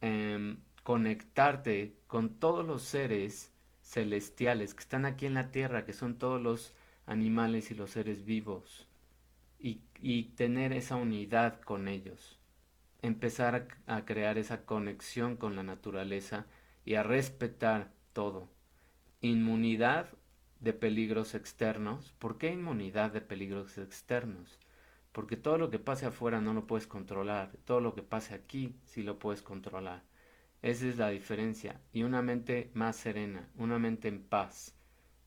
em, 0.00 0.58
conectarte 0.82 1.96
con 2.06 2.38
todos 2.38 2.66
los 2.66 2.82
seres 2.82 3.52
celestiales 3.82 4.74
que 4.74 4.80
están 4.80 5.04
aquí 5.04 5.26
en 5.26 5.34
la 5.34 5.50
tierra, 5.50 5.84
que 5.84 5.92
son 5.92 6.18
todos 6.18 6.40
los 6.40 6.74
animales 7.06 7.70
y 7.70 7.74
los 7.74 7.90
seres 7.90 8.24
vivos, 8.24 8.88
y, 9.58 9.80
y 10.00 10.24
tener 10.34 10.72
esa 10.72 10.96
unidad 10.96 11.60
con 11.60 11.88
ellos 11.88 12.38
empezar 13.02 13.66
a, 13.86 14.04
crear 14.04 14.38
esa 14.38 14.64
conexión 14.64 15.36
con 15.36 15.56
la 15.56 15.64
naturaleza 15.64 16.46
y 16.84 16.94
a 16.94 17.02
respetar 17.02 17.92
todo. 18.12 18.48
Inmunidad 19.20 20.08
de 20.60 20.72
peligros 20.72 21.34
externos. 21.34 22.14
¿Por 22.18 22.38
qué 22.38 22.52
inmunidad 22.52 23.12
de 23.12 23.20
peligros 23.20 23.76
externos? 23.76 24.58
Porque 25.10 25.36
todo 25.36 25.58
lo 25.58 25.68
que 25.68 25.80
pase 25.80 26.06
afuera 26.06 26.40
no 26.40 26.54
lo 26.54 26.66
puedes 26.66 26.86
controlar, 26.86 27.50
todo 27.64 27.80
lo 27.80 27.94
que 27.94 28.02
pase 28.02 28.34
aquí 28.34 28.76
sí 28.84 29.02
lo 29.02 29.18
puedes 29.18 29.42
controlar. 29.42 30.02
Esa 30.62 30.86
es 30.86 30.96
la 30.96 31.10
diferencia. 31.10 31.80
Y 31.92 32.04
una 32.04 32.22
mente 32.22 32.70
más 32.74 32.96
serena, 32.96 33.48
una 33.56 33.78
mente 33.78 34.08
en 34.08 34.22
paz. 34.22 34.74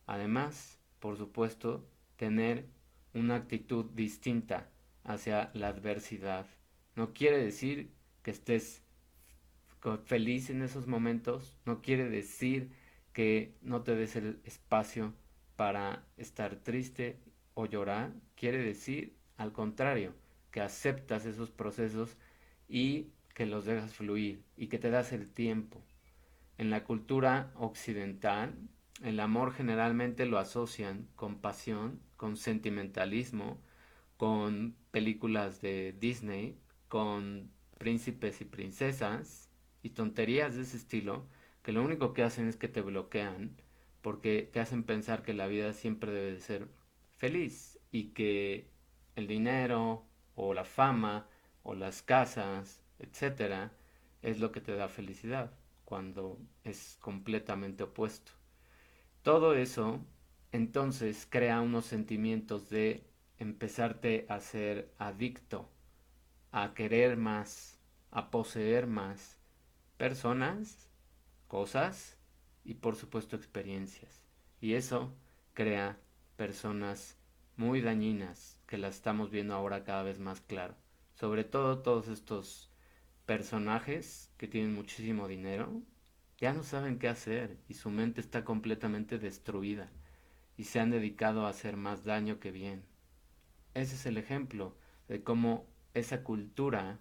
Además, 0.07 0.79
por 0.99 1.17
supuesto, 1.17 1.87
tener 2.15 2.65
una 3.13 3.35
actitud 3.35 3.85
distinta 3.93 4.69
hacia 5.03 5.51
la 5.53 5.67
adversidad 5.67 6.47
no 6.95 7.13
quiere 7.13 7.37
decir 7.37 7.91
que 8.23 8.31
estés 8.31 8.81
feliz 10.05 10.49
en 10.49 10.63
esos 10.63 10.87
momentos, 10.87 11.57
no 11.65 11.81
quiere 11.81 12.09
decir 12.09 12.71
que 13.13 13.53
no 13.61 13.83
te 13.83 13.95
des 13.95 14.15
el 14.15 14.39
espacio 14.45 15.13
para 15.55 16.05
estar 16.17 16.55
triste 16.55 17.19
o 17.53 17.65
llorar, 17.65 18.13
quiere 18.35 18.57
decir 18.57 19.15
al 19.37 19.51
contrario, 19.51 20.15
que 20.51 20.61
aceptas 20.61 21.25
esos 21.25 21.51
procesos 21.51 22.15
y 22.69 23.09
que 23.35 23.45
los 23.45 23.65
dejas 23.65 23.93
fluir 23.93 24.43
y 24.57 24.67
que 24.67 24.79
te 24.79 24.89
das 24.89 25.13
el 25.13 25.29
tiempo. 25.29 25.83
En 26.57 26.71
la 26.71 26.83
cultura 26.83 27.51
occidental, 27.55 28.55
el 29.03 29.19
amor 29.19 29.53
generalmente 29.53 30.25
lo 30.25 30.39
asocian 30.39 31.07
con 31.15 31.41
pasión, 31.41 32.01
con 32.15 32.37
sentimentalismo, 32.37 33.59
con 34.17 34.75
películas 34.91 35.61
de 35.61 35.93
Disney, 35.99 36.57
con 36.87 37.51
príncipes 37.77 38.39
y 38.39 38.45
princesas 38.45 39.51
y 39.83 39.89
tonterías 39.89 40.55
de 40.55 40.61
ese 40.61 40.77
estilo 40.77 41.27
que 41.61 41.73
lo 41.73 41.83
único 41.83 42.13
que 42.13 42.23
hacen 42.23 42.47
es 42.47 42.55
que 42.55 42.69
te 42.69 42.81
bloquean 42.81 43.57
porque 44.01 44.49
te 44.53 44.61
hacen 44.61 44.83
pensar 44.83 45.23
que 45.23 45.33
la 45.33 45.47
vida 45.47 45.73
siempre 45.73 46.11
debe 46.11 46.31
de 46.31 46.39
ser 46.39 46.69
feliz 47.17 47.79
y 47.91 48.09
que 48.09 48.69
el 49.15 49.27
dinero 49.27 50.05
o 50.35 50.53
la 50.53 50.63
fama 50.63 51.27
o 51.63 51.73
las 51.73 52.01
casas, 52.01 52.84
etcétera, 52.99 53.71
es 54.21 54.39
lo 54.39 54.51
que 54.51 54.61
te 54.61 54.75
da 54.75 54.87
felicidad 54.87 55.51
cuando 55.85 56.39
es 56.63 56.97
completamente 56.99 57.83
opuesto. 57.83 58.31
Todo 59.21 59.53
eso 59.55 59.99
entonces 60.51 61.27
crea 61.29 61.61
unos 61.61 61.85
sentimientos 61.85 62.69
de 62.69 63.03
empezarte 63.37 64.25
a 64.29 64.39
ser 64.39 64.93
adicto 64.97 65.69
a 66.55 66.73
querer 66.73 67.17
más, 67.17 67.81
a 68.11 68.31
poseer 68.31 68.87
más 68.87 69.37
personas, 69.97 70.89
cosas 71.49 72.17
y 72.63 72.75
por 72.75 72.95
supuesto 72.95 73.35
experiencias. 73.35 74.23
Y 74.61 74.75
eso 74.75 75.13
crea 75.53 75.99
personas 76.37 77.17
muy 77.57 77.81
dañinas 77.81 78.57
que 78.67 78.77
las 78.77 78.95
estamos 78.95 79.31
viendo 79.31 79.53
ahora 79.53 79.83
cada 79.83 80.03
vez 80.03 80.19
más 80.19 80.39
claro. 80.39 80.75
Sobre 81.13 81.43
todo 81.43 81.79
todos 81.79 82.07
estos 82.07 82.71
personajes 83.25 84.31
que 84.37 84.47
tienen 84.47 84.73
muchísimo 84.73 85.27
dinero, 85.27 85.81
ya 86.37 86.53
no 86.53 86.63
saben 86.63 86.99
qué 86.99 87.07
hacer 87.07 87.57
y 87.67 87.75
su 87.75 87.89
mente 87.89 88.21
está 88.21 88.43
completamente 88.43 89.17
destruida 89.17 89.91
y 90.57 90.65
se 90.65 90.79
han 90.79 90.91
dedicado 90.91 91.45
a 91.45 91.49
hacer 91.49 91.77
más 91.77 92.03
daño 92.03 92.39
que 92.39 92.51
bien. 92.51 92.83
Ese 93.73 93.95
es 93.95 94.05
el 94.05 94.17
ejemplo 94.17 94.77
de 95.07 95.23
cómo 95.23 95.67
esa 95.93 96.23
cultura 96.23 96.99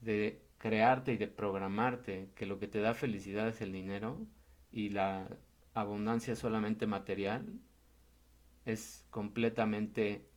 de 0.00 0.42
crearte 0.58 1.12
y 1.12 1.16
de 1.16 1.28
programarte 1.28 2.30
que 2.34 2.46
lo 2.46 2.58
que 2.58 2.68
te 2.68 2.80
da 2.80 2.94
felicidad 2.94 3.48
es 3.48 3.60
el 3.60 3.72
dinero 3.72 4.26
y 4.70 4.90
la 4.90 5.28
abundancia 5.74 6.36
solamente 6.36 6.86
material 6.86 7.60
es 8.64 9.04
completamente 9.10 10.28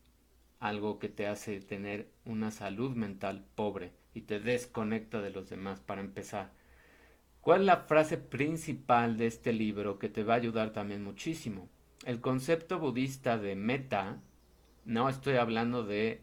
algo 0.60 1.00
que 1.00 1.10
te 1.10 1.28
hace 1.28 1.60
tener 1.62 2.12
una 2.26 2.52
salud 2.52 2.96
mental 2.96 3.46
pobre 3.56 3.94
y 4.16 4.22
te 4.22 4.40
desconecta 4.40 5.22
de 5.22 5.30
los 5.30 5.48
demás 5.50 5.80
para 5.82 6.02
empezar. 6.02 6.50
¿Cuál 7.42 7.60
es 7.62 7.66
la 7.68 7.78
frase 7.82 8.18
principal 8.18 9.18
de 9.18 9.28
este 9.28 9.54
libro 9.54 10.00
que 10.00 10.10
te 10.10 10.24
va 10.24 10.34
a 10.34 10.38
ayudar 10.38 10.72
también 10.72 11.04
muchísimo? 11.04 11.70
El 12.04 12.22
concepto 12.22 12.80
budista 12.80 13.38
de 13.38 13.56
meta, 13.56 14.18
no 14.86 15.10
estoy 15.10 15.36
hablando 15.36 15.84
de 15.84 16.22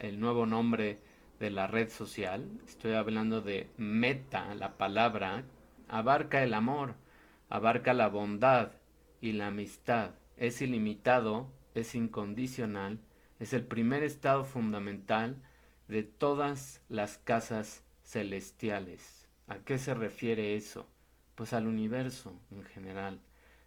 el 0.00 0.20
nuevo 0.20 0.44
nombre 0.44 0.98
de 1.38 1.50
la 1.50 1.66
red 1.68 1.88
social, 1.88 2.46
estoy 2.66 2.92
hablando 2.92 3.40
de 3.40 3.70
meta, 3.76 4.54
la 4.56 4.76
palabra, 4.76 5.44
abarca 5.88 6.42
el 6.42 6.52
amor, 6.52 6.94
abarca 7.48 7.94
la 7.94 8.08
bondad 8.08 8.72
y 9.20 9.32
la 9.32 9.46
amistad, 9.46 10.10
es 10.36 10.60
ilimitado, 10.62 11.48
es 11.74 11.94
incondicional, 11.94 12.98
es 13.38 13.52
el 13.52 13.64
primer 13.64 14.02
estado 14.02 14.44
fundamental 14.44 15.36
de 15.92 16.02
todas 16.02 16.80
las 16.88 17.18
casas 17.18 17.84
celestiales. 18.02 19.28
¿A 19.46 19.58
qué 19.58 19.76
se 19.78 19.92
refiere 19.92 20.56
eso? 20.56 20.88
Pues 21.34 21.52
al 21.52 21.66
universo 21.66 22.40
en 22.50 22.64
general, 22.64 23.20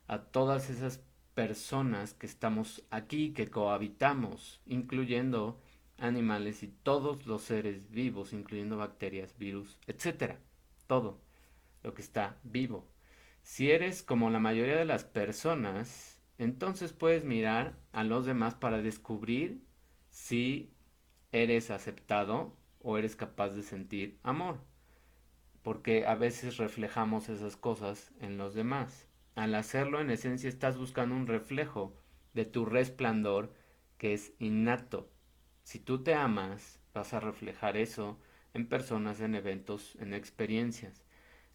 a 0.08 0.24
todas 0.24 0.72
esas 0.72 1.04
personas 1.36 2.16
que 2.16 2.26
estamos 2.26 2.84
aquí, 2.90 3.32
que 3.32 3.52
cohabitamos, 3.52 4.60
incluyendo 4.66 5.62
animales 6.00 6.64
y 6.64 6.68
todos 6.68 7.28
los 7.28 7.44
seres 7.44 7.92
vivos, 7.92 8.34
incluyendo 8.34 8.78
bacterias, 8.78 9.38
virus, 9.38 9.78
etcétera, 9.86 10.40
todo 10.88 11.22
lo 11.84 11.94
que 11.94 12.02
está 12.02 12.40
vivo. 12.44 12.88
Si 13.44 13.70
eres 13.70 14.02
como 14.02 14.32
la 14.32 14.40
mayoría 14.40 14.78
de 14.78 14.86
las 14.86 15.04
personas, 15.04 16.20
entonces 16.40 16.92
puedes 16.92 17.24
mirar 17.24 17.78
a 17.92 18.04
los 18.04 18.26
demás 18.26 18.56
para 18.56 18.82
descubrir 18.82 19.62
si 20.10 20.75
eres 21.36 21.70
aceptado 21.70 22.56
o 22.82 22.98
eres 22.98 23.18
capaz 23.18 23.50
de 23.50 23.62
sentir 23.62 24.20
amor. 24.24 24.60
Porque 25.64 26.06
a 26.06 26.16
veces 26.16 26.58
reflejamos 26.58 27.28
esas 27.28 27.58
cosas 27.58 28.14
en 28.22 28.38
los 28.38 28.54
demás. 28.54 29.10
Al 29.36 29.54
hacerlo, 29.56 30.00
en 30.00 30.12
esencia, 30.12 30.48
estás 30.48 30.78
buscando 30.78 31.14
un 31.14 31.28
reflejo 31.28 31.94
de 32.34 32.46
tu 32.46 32.66
resplandor 32.66 33.54
que 33.98 34.14
es 34.14 34.34
innato. 34.40 35.12
Si 35.64 35.80
tú 35.80 36.04
te 36.04 36.14
amas, 36.14 36.80
vas 36.94 37.14
a 37.14 37.20
reflejar 37.20 37.76
eso 37.76 38.18
en 38.54 38.68
personas, 38.70 39.20
en 39.20 39.36
eventos, 39.36 39.98
en 40.00 40.14
experiencias. 40.14 41.04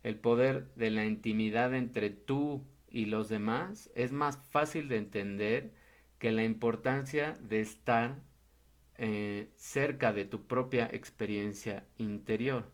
El 0.03 0.19
poder 0.19 0.75
de 0.75 0.91
la 0.91 1.07
intimidad 1.07 1.75
entre 1.75 2.11
tú 2.11 2.67
y 2.91 3.07
los 3.07 3.31
demás 3.31 3.91
es 3.95 4.13
más 4.13 4.37
fácil 4.51 4.89
de 4.89 4.99
entender 4.99 5.73
que 6.19 6.33
la 6.33 6.45
importancia 6.45 7.39
de 7.41 7.61
estar 7.61 8.21
eh, 9.03 9.49
cerca 9.57 10.13
de 10.13 10.27
tu 10.27 10.47
propia 10.47 10.87
experiencia 10.93 11.87
interior. 11.97 12.67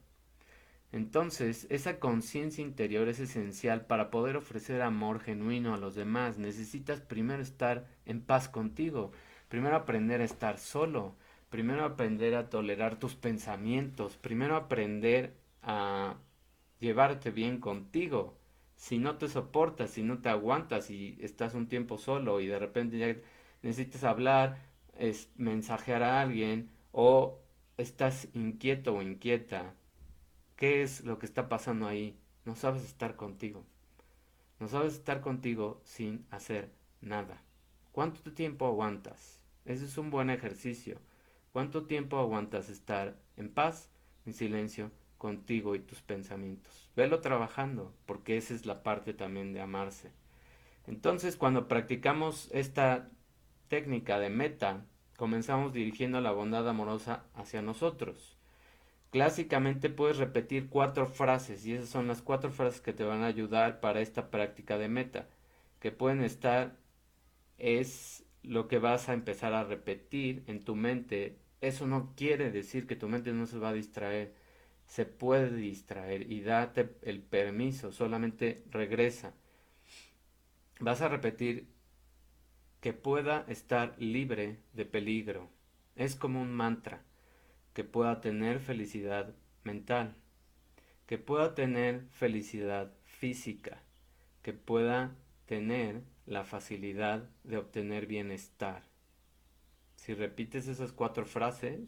Entonces, 0.91 1.69
esa 1.71 2.01
conciencia 2.01 2.63
interior 2.63 3.09
es 3.09 3.21
esencial 3.21 3.87
para 3.87 4.11
poder 4.11 4.37
ofrecer 4.37 4.83
amor 4.83 5.21
genuino 5.21 5.73
a 5.73 5.77
los 5.77 5.95
demás. 5.95 6.37
Necesitas 6.37 7.01
primero 7.01 7.43
estar 7.43 7.87
en 8.07 8.23
paz 8.23 8.49
contigo, 8.49 9.13
primero 9.49 9.77
aprender 9.77 10.21
a 10.21 10.25
estar 10.25 10.59
solo, 10.59 11.15
primero 11.49 11.85
aprender 11.85 12.35
a 12.35 12.51
tolerar 12.51 12.99
tus 12.99 13.15
pensamientos, 13.15 14.17
primero 14.17 14.57
aprender 14.57 15.33
a 15.63 16.17
llevarte 16.81 17.31
bien 17.31 17.61
contigo. 17.61 18.37
Si 18.75 18.99
no 18.99 19.17
te 19.17 19.29
soportas, 19.29 19.91
si 19.91 20.03
no 20.03 20.19
te 20.19 20.29
aguantas 20.29 20.91
y 20.91 21.19
estás 21.21 21.55
un 21.55 21.69
tiempo 21.69 21.99
solo 21.99 22.41
y 22.41 22.49
de 22.49 22.59
repente 22.59 22.99
ya 22.99 23.15
necesitas 23.63 24.03
hablar, 24.03 24.66
es 24.99 25.31
mensajear 25.37 26.03
a 26.03 26.21
alguien 26.21 26.71
o 26.93 27.39
estás 27.77 28.29
inquieto 28.35 28.95
o 28.95 29.03
inquieta, 29.03 29.75
¿qué 30.57 30.83
es 30.83 31.05
lo 31.05 31.19
que 31.19 31.27
está 31.27 31.49
pasando 31.49 31.87
ahí? 31.87 32.19
No 32.45 32.57
sabes 32.57 32.85
estar 32.85 33.17
contigo. 33.17 33.65
No 34.59 34.69
sabes 34.69 34.95
estar 34.95 35.21
contigo 35.21 35.81
sin 35.85 36.27
hacer 36.31 36.71
nada. 37.01 37.43
¿Cuánto 37.93 38.33
tiempo 38.33 38.67
aguantas? 38.67 39.41
Ese 39.65 39.85
es 39.85 39.99
un 39.99 40.11
buen 40.11 40.31
ejercicio. 40.31 41.01
¿Cuánto 41.53 41.85
tiempo 41.85 42.19
aguantas 42.19 42.69
estar 42.69 43.17
en 43.37 43.51
paz, 43.51 43.91
en 44.27 44.35
silencio, 44.35 44.91
contigo 45.19 45.75
y 45.75 45.81
tus 45.81 46.03
pensamientos? 46.03 46.91
Velo 46.95 47.21
trabajando, 47.21 47.95
porque 48.07 48.37
esa 48.37 48.55
es 48.55 48.67
la 48.67 48.83
parte 48.83 49.13
también 49.13 49.53
de 49.53 49.61
amarse. 49.61 50.13
Entonces, 50.87 51.37
cuando 51.37 51.69
practicamos 51.69 52.49
esta 52.53 53.11
técnica 53.69 54.19
de 54.19 54.31
meta, 54.31 54.85
comenzamos 55.17 55.73
dirigiendo 55.73 56.21
la 56.21 56.33
bondad 56.33 56.69
amorosa 56.69 57.25
hacia 57.35 57.63
nosotros. 57.63 58.37
Clásicamente 59.11 59.89
puedes 59.89 60.19
repetir 60.19 60.69
cuatro 60.69 61.07
frases 61.07 61.65
y 61.65 61.75
esas 61.75 61.89
son 61.89 62.09
las 62.09 62.23
cuatro 62.23 62.51
frases 62.51 62.81
que 62.81 62.93
te 62.93 63.05
van 63.05 63.23
a 63.23 63.27
ayudar 63.27 63.81
para 63.81 64.01
esta 64.01 64.31
práctica 64.31 64.79
de 64.79 64.89
meta, 64.89 65.29
que 65.81 65.93
pueden 65.93 66.23
estar 66.23 66.77
es 67.59 68.25
lo 68.43 68.69
que 68.69 68.79
vas 68.79 69.09
a 69.09 69.15
empezar 69.15 69.55
a 69.55 69.65
repetir 69.65 70.45
en 70.47 70.65
tu 70.65 70.77
mente. 70.77 71.39
Eso 71.61 71.87
no 71.87 72.13
quiere 72.17 72.51
decir 72.51 72.87
que 72.87 72.97
tu 72.97 73.09
mente 73.09 73.33
no 73.33 73.47
se 73.47 73.59
va 73.59 73.71
a 73.71 73.75
distraer. 73.75 74.35
Se 74.87 75.07
puede 75.07 75.55
distraer 75.57 76.31
y 76.31 76.43
date 76.43 76.91
el 77.03 77.21
permiso, 77.21 77.93
solamente 77.93 78.65
regresa. 78.71 79.35
Vas 80.79 81.01
a 81.01 81.09
repetir 81.09 81.67
que 82.87 82.93
pueda 82.93 83.45
estar 83.49 83.97
libre 83.99 84.61
de 84.73 84.85
peligro. 84.85 85.51
Es 85.97 86.15
como 86.15 86.41
un 86.41 86.53
mantra, 86.53 87.03
que 87.75 87.83
pueda 87.83 88.21
tener 88.21 88.61
felicidad 88.61 89.35
mental, 89.65 90.15
que 91.07 91.19
pueda 91.19 91.57
tener 91.57 92.07
felicidad 92.13 92.95
física, 93.03 93.83
que 94.43 94.53
pueda 94.53 95.17
tener 95.47 96.05
la 96.27 96.45
facilidad 96.45 97.29
de 97.43 97.57
obtener 97.57 98.07
bienestar. 98.07 98.85
Si 99.97 100.15
repites 100.15 100.69
esas 100.69 100.93
cuatro 100.93 101.27
frases 101.27 101.81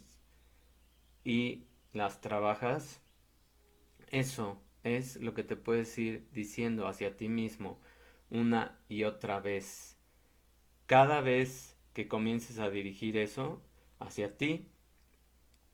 y 1.22 1.68
las 1.92 2.20
trabajas, 2.20 3.00
eso 4.10 4.60
es 4.82 5.14
lo 5.14 5.32
que 5.32 5.44
te 5.44 5.54
puedes 5.54 5.96
ir 5.96 6.28
diciendo 6.32 6.88
hacia 6.88 7.16
ti 7.16 7.28
mismo 7.28 7.78
una 8.30 8.80
y 8.88 9.04
otra 9.04 9.38
vez 9.38 9.97
cada 10.88 11.20
vez 11.20 11.76
que 11.92 12.08
comiences 12.08 12.58
a 12.58 12.70
dirigir 12.70 13.18
eso 13.18 13.62
hacia 13.98 14.38
ti, 14.38 14.66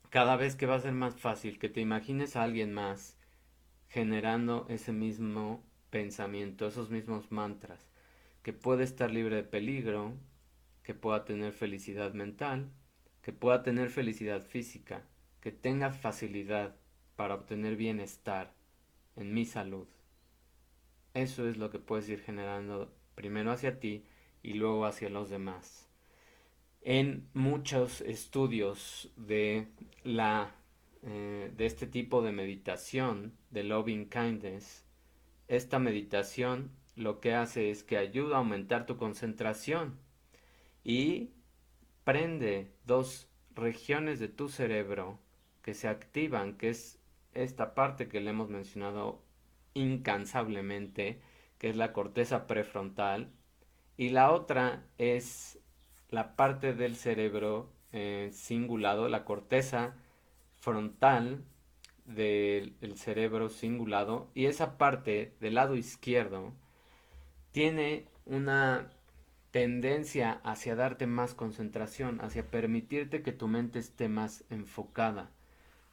cada 0.09 0.35
vez 0.35 0.57
que 0.57 0.65
va 0.65 0.75
a 0.75 0.81
ser 0.81 0.91
más 0.91 1.15
fácil 1.15 1.57
que 1.57 1.69
te 1.69 1.79
imagines 1.79 2.35
a 2.35 2.43
alguien 2.43 2.73
más 2.73 3.17
generando 3.87 4.65
ese 4.67 4.91
mismo 4.91 5.63
pensamiento, 5.89 6.67
esos 6.67 6.89
mismos 6.89 7.31
mantras, 7.31 7.87
que 8.43 8.51
puede 8.51 8.83
estar 8.83 9.09
libre 9.09 9.37
de 9.37 9.43
peligro, 9.43 10.17
que 10.83 10.93
pueda 10.93 11.23
tener 11.23 11.53
felicidad 11.53 12.13
mental, 12.13 12.69
que 13.21 13.31
pueda 13.31 13.63
tener 13.63 13.89
felicidad 13.89 14.41
física, 14.41 15.07
que 15.39 15.53
tenga 15.53 15.91
facilidad 15.91 16.75
para 17.15 17.35
obtener 17.35 17.77
bienestar 17.77 18.53
en 19.15 19.33
mi 19.33 19.45
salud. 19.45 19.87
Eso 21.13 21.47
es 21.47 21.55
lo 21.55 21.69
que 21.69 21.79
puedes 21.79 22.09
ir 22.09 22.19
generando 22.19 22.93
primero 23.15 23.53
hacia 23.53 23.79
ti 23.79 24.03
y 24.45 24.53
luego 24.53 24.85
hacia 24.85 25.09
los 25.09 25.31
demás. 25.31 25.89
En 26.81 27.27
muchos 27.33 28.01
estudios 28.01 29.11
de 29.17 29.67
la 30.03 30.53
eh, 31.01 31.51
de 31.57 31.65
este 31.65 31.87
tipo 31.87 32.21
de 32.21 32.31
meditación 32.31 33.33
de 33.49 33.63
loving 33.63 34.07
kindness, 34.07 34.85
esta 35.47 35.79
meditación 35.79 36.71
lo 36.95 37.19
que 37.21 37.33
hace 37.33 37.71
es 37.71 37.83
que 37.83 37.97
ayuda 37.97 38.35
a 38.35 38.39
aumentar 38.39 38.85
tu 38.85 38.97
concentración 38.97 39.97
y 40.83 41.31
prende 42.03 42.71
dos 42.85 43.27
regiones 43.55 44.19
de 44.19 44.27
tu 44.27 44.47
cerebro 44.49 45.19
que 45.63 45.73
se 45.73 45.87
activan, 45.87 46.55
que 46.57 46.69
es 46.69 46.99
esta 47.33 47.73
parte 47.73 48.07
que 48.07 48.21
le 48.21 48.29
hemos 48.29 48.49
mencionado 48.49 49.23
incansablemente, 49.73 51.19
que 51.57 51.69
es 51.69 51.75
la 51.75 51.93
corteza 51.93 52.45
prefrontal 52.45 53.31
y 53.97 54.09
la 54.09 54.31
otra 54.31 54.85
es 54.97 55.59
la 56.09 56.35
parte 56.35 56.73
del 56.73 56.95
cerebro 56.95 57.71
eh, 57.91 58.29
singulado, 58.33 59.07
la 59.09 59.25
corteza 59.25 59.95
frontal 60.59 61.43
del 62.05 62.93
cerebro 62.95 63.49
singulado. 63.49 64.29
Y 64.33 64.45
esa 64.45 64.77
parte 64.77 65.35
del 65.39 65.55
lado 65.55 65.75
izquierdo 65.75 66.53
tiene 67.51 68.05
una 68.25 68.89
tendencia 69.51 70.41
hacia 70.43 70.75
darte 70.75 71.07
más 71.07 71.33
concentración, 71.33 72.19
hacia 72.19 72.51
permitirte 72.51 73.21
que 73.21 73.31
tu 73.31 73.47
mente 73.47 73.79
esté 73.79 74.09
más 74.09 74.43
enfocada. 74.49 75.31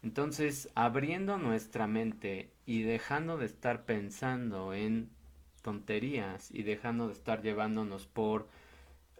Entonces, 0.01 0.69
abriendo 0.75 1.37
nuestra 1.37 1.87
mente 1.87 2.51
y 2.65 2.81
dejando 2.81 3.37
de 3.37 3.45
estar 3.45 3.85
pensando 3.85 4.73
en 4.73 5.09
tonterías 5.63 6.51
y 6.51 6.61
dejando 6.61 7.07
de 7.07 7.13
estar 7.13 7.41
llevándonos 7.41 8.05
por 8.05 8.47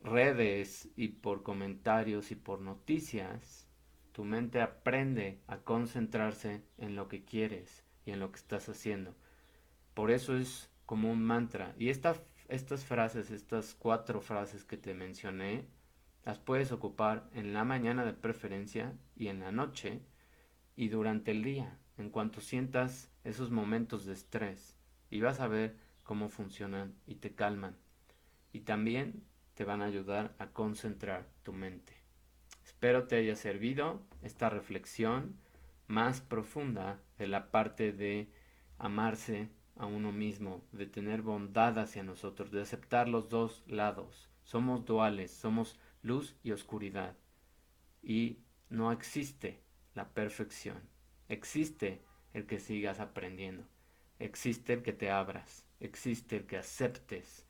redes 0.04 0.90
y 0.96 1.08
por 1.08 1.42
comentarios 1.42 2.30
y 2.30 2.36
por 2.36 2.62
noticias, 2.62 3.68
tu 4.12 4.24
mente 4.24 4.62
aprende 4.62 5.42
a 5.48 5.58
concentrarse 5.58 6.62
en 6.78 6.96
lo 6.96 7.08
que 7.08 7.26
quieres 7.26 7.84
y 8.06 8.12
en 8.12 8.20
lo 8.20 8.32
que 8.32 8.38
estás 8.38 8.70
haciendo. 8.70 9.16
Por 9.96 10.12
eso 10.12 10.38
es 10.38 10.70
como 10.86 11.12
un 11.12 11.24
mantra. 11.24 11.74
Y 11.80 11.90
estas 11.90 12.86
frases, 12.86 13.32
estas 13.32 13.74
cuatro 13.74 14.22
frases 14.22 14.64
que 14.64 14.78
te 14.78 14.94
mencioné, 14.94 15.66
las 16.26 16.38
puedes 16.38 16.72
ocupar 16.72 17.30
en 17.34 17.54
la 17.54 17.64
mañana 17.64 18.06
de 18.06 18.14
preferencia 18.14 18.94
y 19.16 19.28
en 19.28 19.40
la 19.40 19.52
noche 19.52 20.02
y 20.76 20.90
durante 20.90 21.32
el 21.32 21.44
día, 21.44 21.80
en 21.98 22.10
cuanto 22.10 22.42
sientas 22.42 23.12
esos 23.24 23.52
momentos 23.52 24.06
de 24.06 24.14
estrés. 24.14 24.78
Y 25.10 25.22
vas 25.22 25.40
a 25.40 25.48
ver 25.48 25.78
cómo 26.14 26.30
funcionan 26.30 26.94
y 27.08 27.16
te 27.16 27.34
calman. 27.34 27.76
Y 28.52 28.60
también 28.60 29.24
te 29.56 29.64
van 29.64 29.82
a 29.82 29.86
ayudar 29.86 30.36
a 30.38 30.52
concentrar 30.52 31.28
tu 31.42 31.54
mente. 31.54 32.04
Espero 32.64 33.08
te 33.08 33.16
haya 33.16 33.36
servido 33.36 34.06
esta 34.22 34.52
reflexión 34.52 35.40
más 35.88 36.22
profunda 36.22 37.02
de 37.18 37.26
la 37.26 37.50
parte 37.50 37.94
de 37.94 38.32
amarse 38.78 39.50
a 39.76 39.88
uno 39.88 40.12
mismo, 40.12 40.64
de 40.72 40.86
tener 40.86 41.24
bondad 41.24 41.80
hacia 41.80 42.04
nosotros, 42.04 42.52
de 42.52 42.62
aceptar 42.62 43.08
los 43.08 43.30
dos 43.30 43.64
lados. 43.66 44.30
Somos 44.44 44.86
duales, 44.86 45.32
somos 45.32 45.80
luz 46.04 46.36
y 46.44 46.52
oscuridad. 46.52 47.18
Y 48.04 48.38
no 48.70 48.92
existe 48.92 49.64
la 49.96 50.10
perfección. 50.14 50.80
Existe 51.28 52.06
el 52.34 52.46
que 52.46 52.60
sigas 52.60 53.00
aprendiendo. 53.00 53.66
Existe 54.20 54.74
el 54.74 54.84
que 54.84 54.94
te 54.94 55.10
abras. 55.10 55.63
Existe 55.80 56.38
el 56.38 56.46
que 56.46 56.58
aceptes 56.58 57.46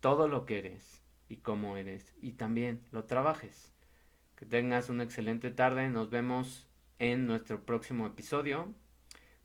todo 0.00 0.28
lo 0.28 0.44
que 0.44 0.58
eres 0.58 1.02
y 1.28 1.36
cómo 1.36 1.76
eres. 1.76 2.14
Y 2.20 2.32
también 2.32 2.82
lo 2.90 3.04
trabajes. 3.04 3.72
Que 4.36 4.46
tengas 4.46 4.90
una 4.90 5.04
excelente 5.04 5.50
tarde. 5.50 5.88
Nos 5.88 6.10
vemos 6.10 6.66
en 6.98 7.26
nuestro 7.26 7.64
próximo 7.64 8.06
episodio 8.06 8.74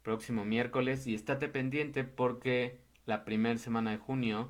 próximo 0.01 0.45
miércoles 0.45 1.07
y 1.07 1.15
estate 1.15 1.47
pendiente 1.47 2.03
porque 2.03 2.79
la 3.05 3.23
primera 3.23 3.57
semana 3.57 3.91
de 3.91 3.97
junio 3.97 4.49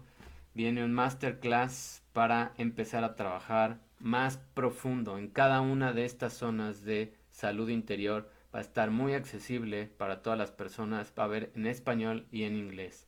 viene 0.53 0.83
un 0.83 0.93
masterclass 0.93 2.03
para 2.13 2.53
empezar 2.57 3.03
a 3.03 3.15
trabajar 3.15 3.79
más 3.99 4.37
profundo 4.37 5.17
en 5.17 5.27
cada 5.27 5.61
una 5.61 5.93
de 5.93 6.05
estas 6.05 6.33
zonas 6.33 6.83
de 6.83 7.15
salud 7.29 7.69
interior. 7.69 8.31
Va 8.53 8.59
a 8.59 8.63
estar 8.63 8.91
muy 8.91 9.13
accesible 9.13 9.87
para 9.97 10.21
todas 10.21 10.37
las 10.37 10.51
personas, 10.51 11.13
va 11.17 11.23
a 11.23 11.25
haber 11.27 11.51
en 11.55 11.67
español 11.67 12.27
y 12.31 12.43
en 12.43 12.57
inglés. 12.57 13.07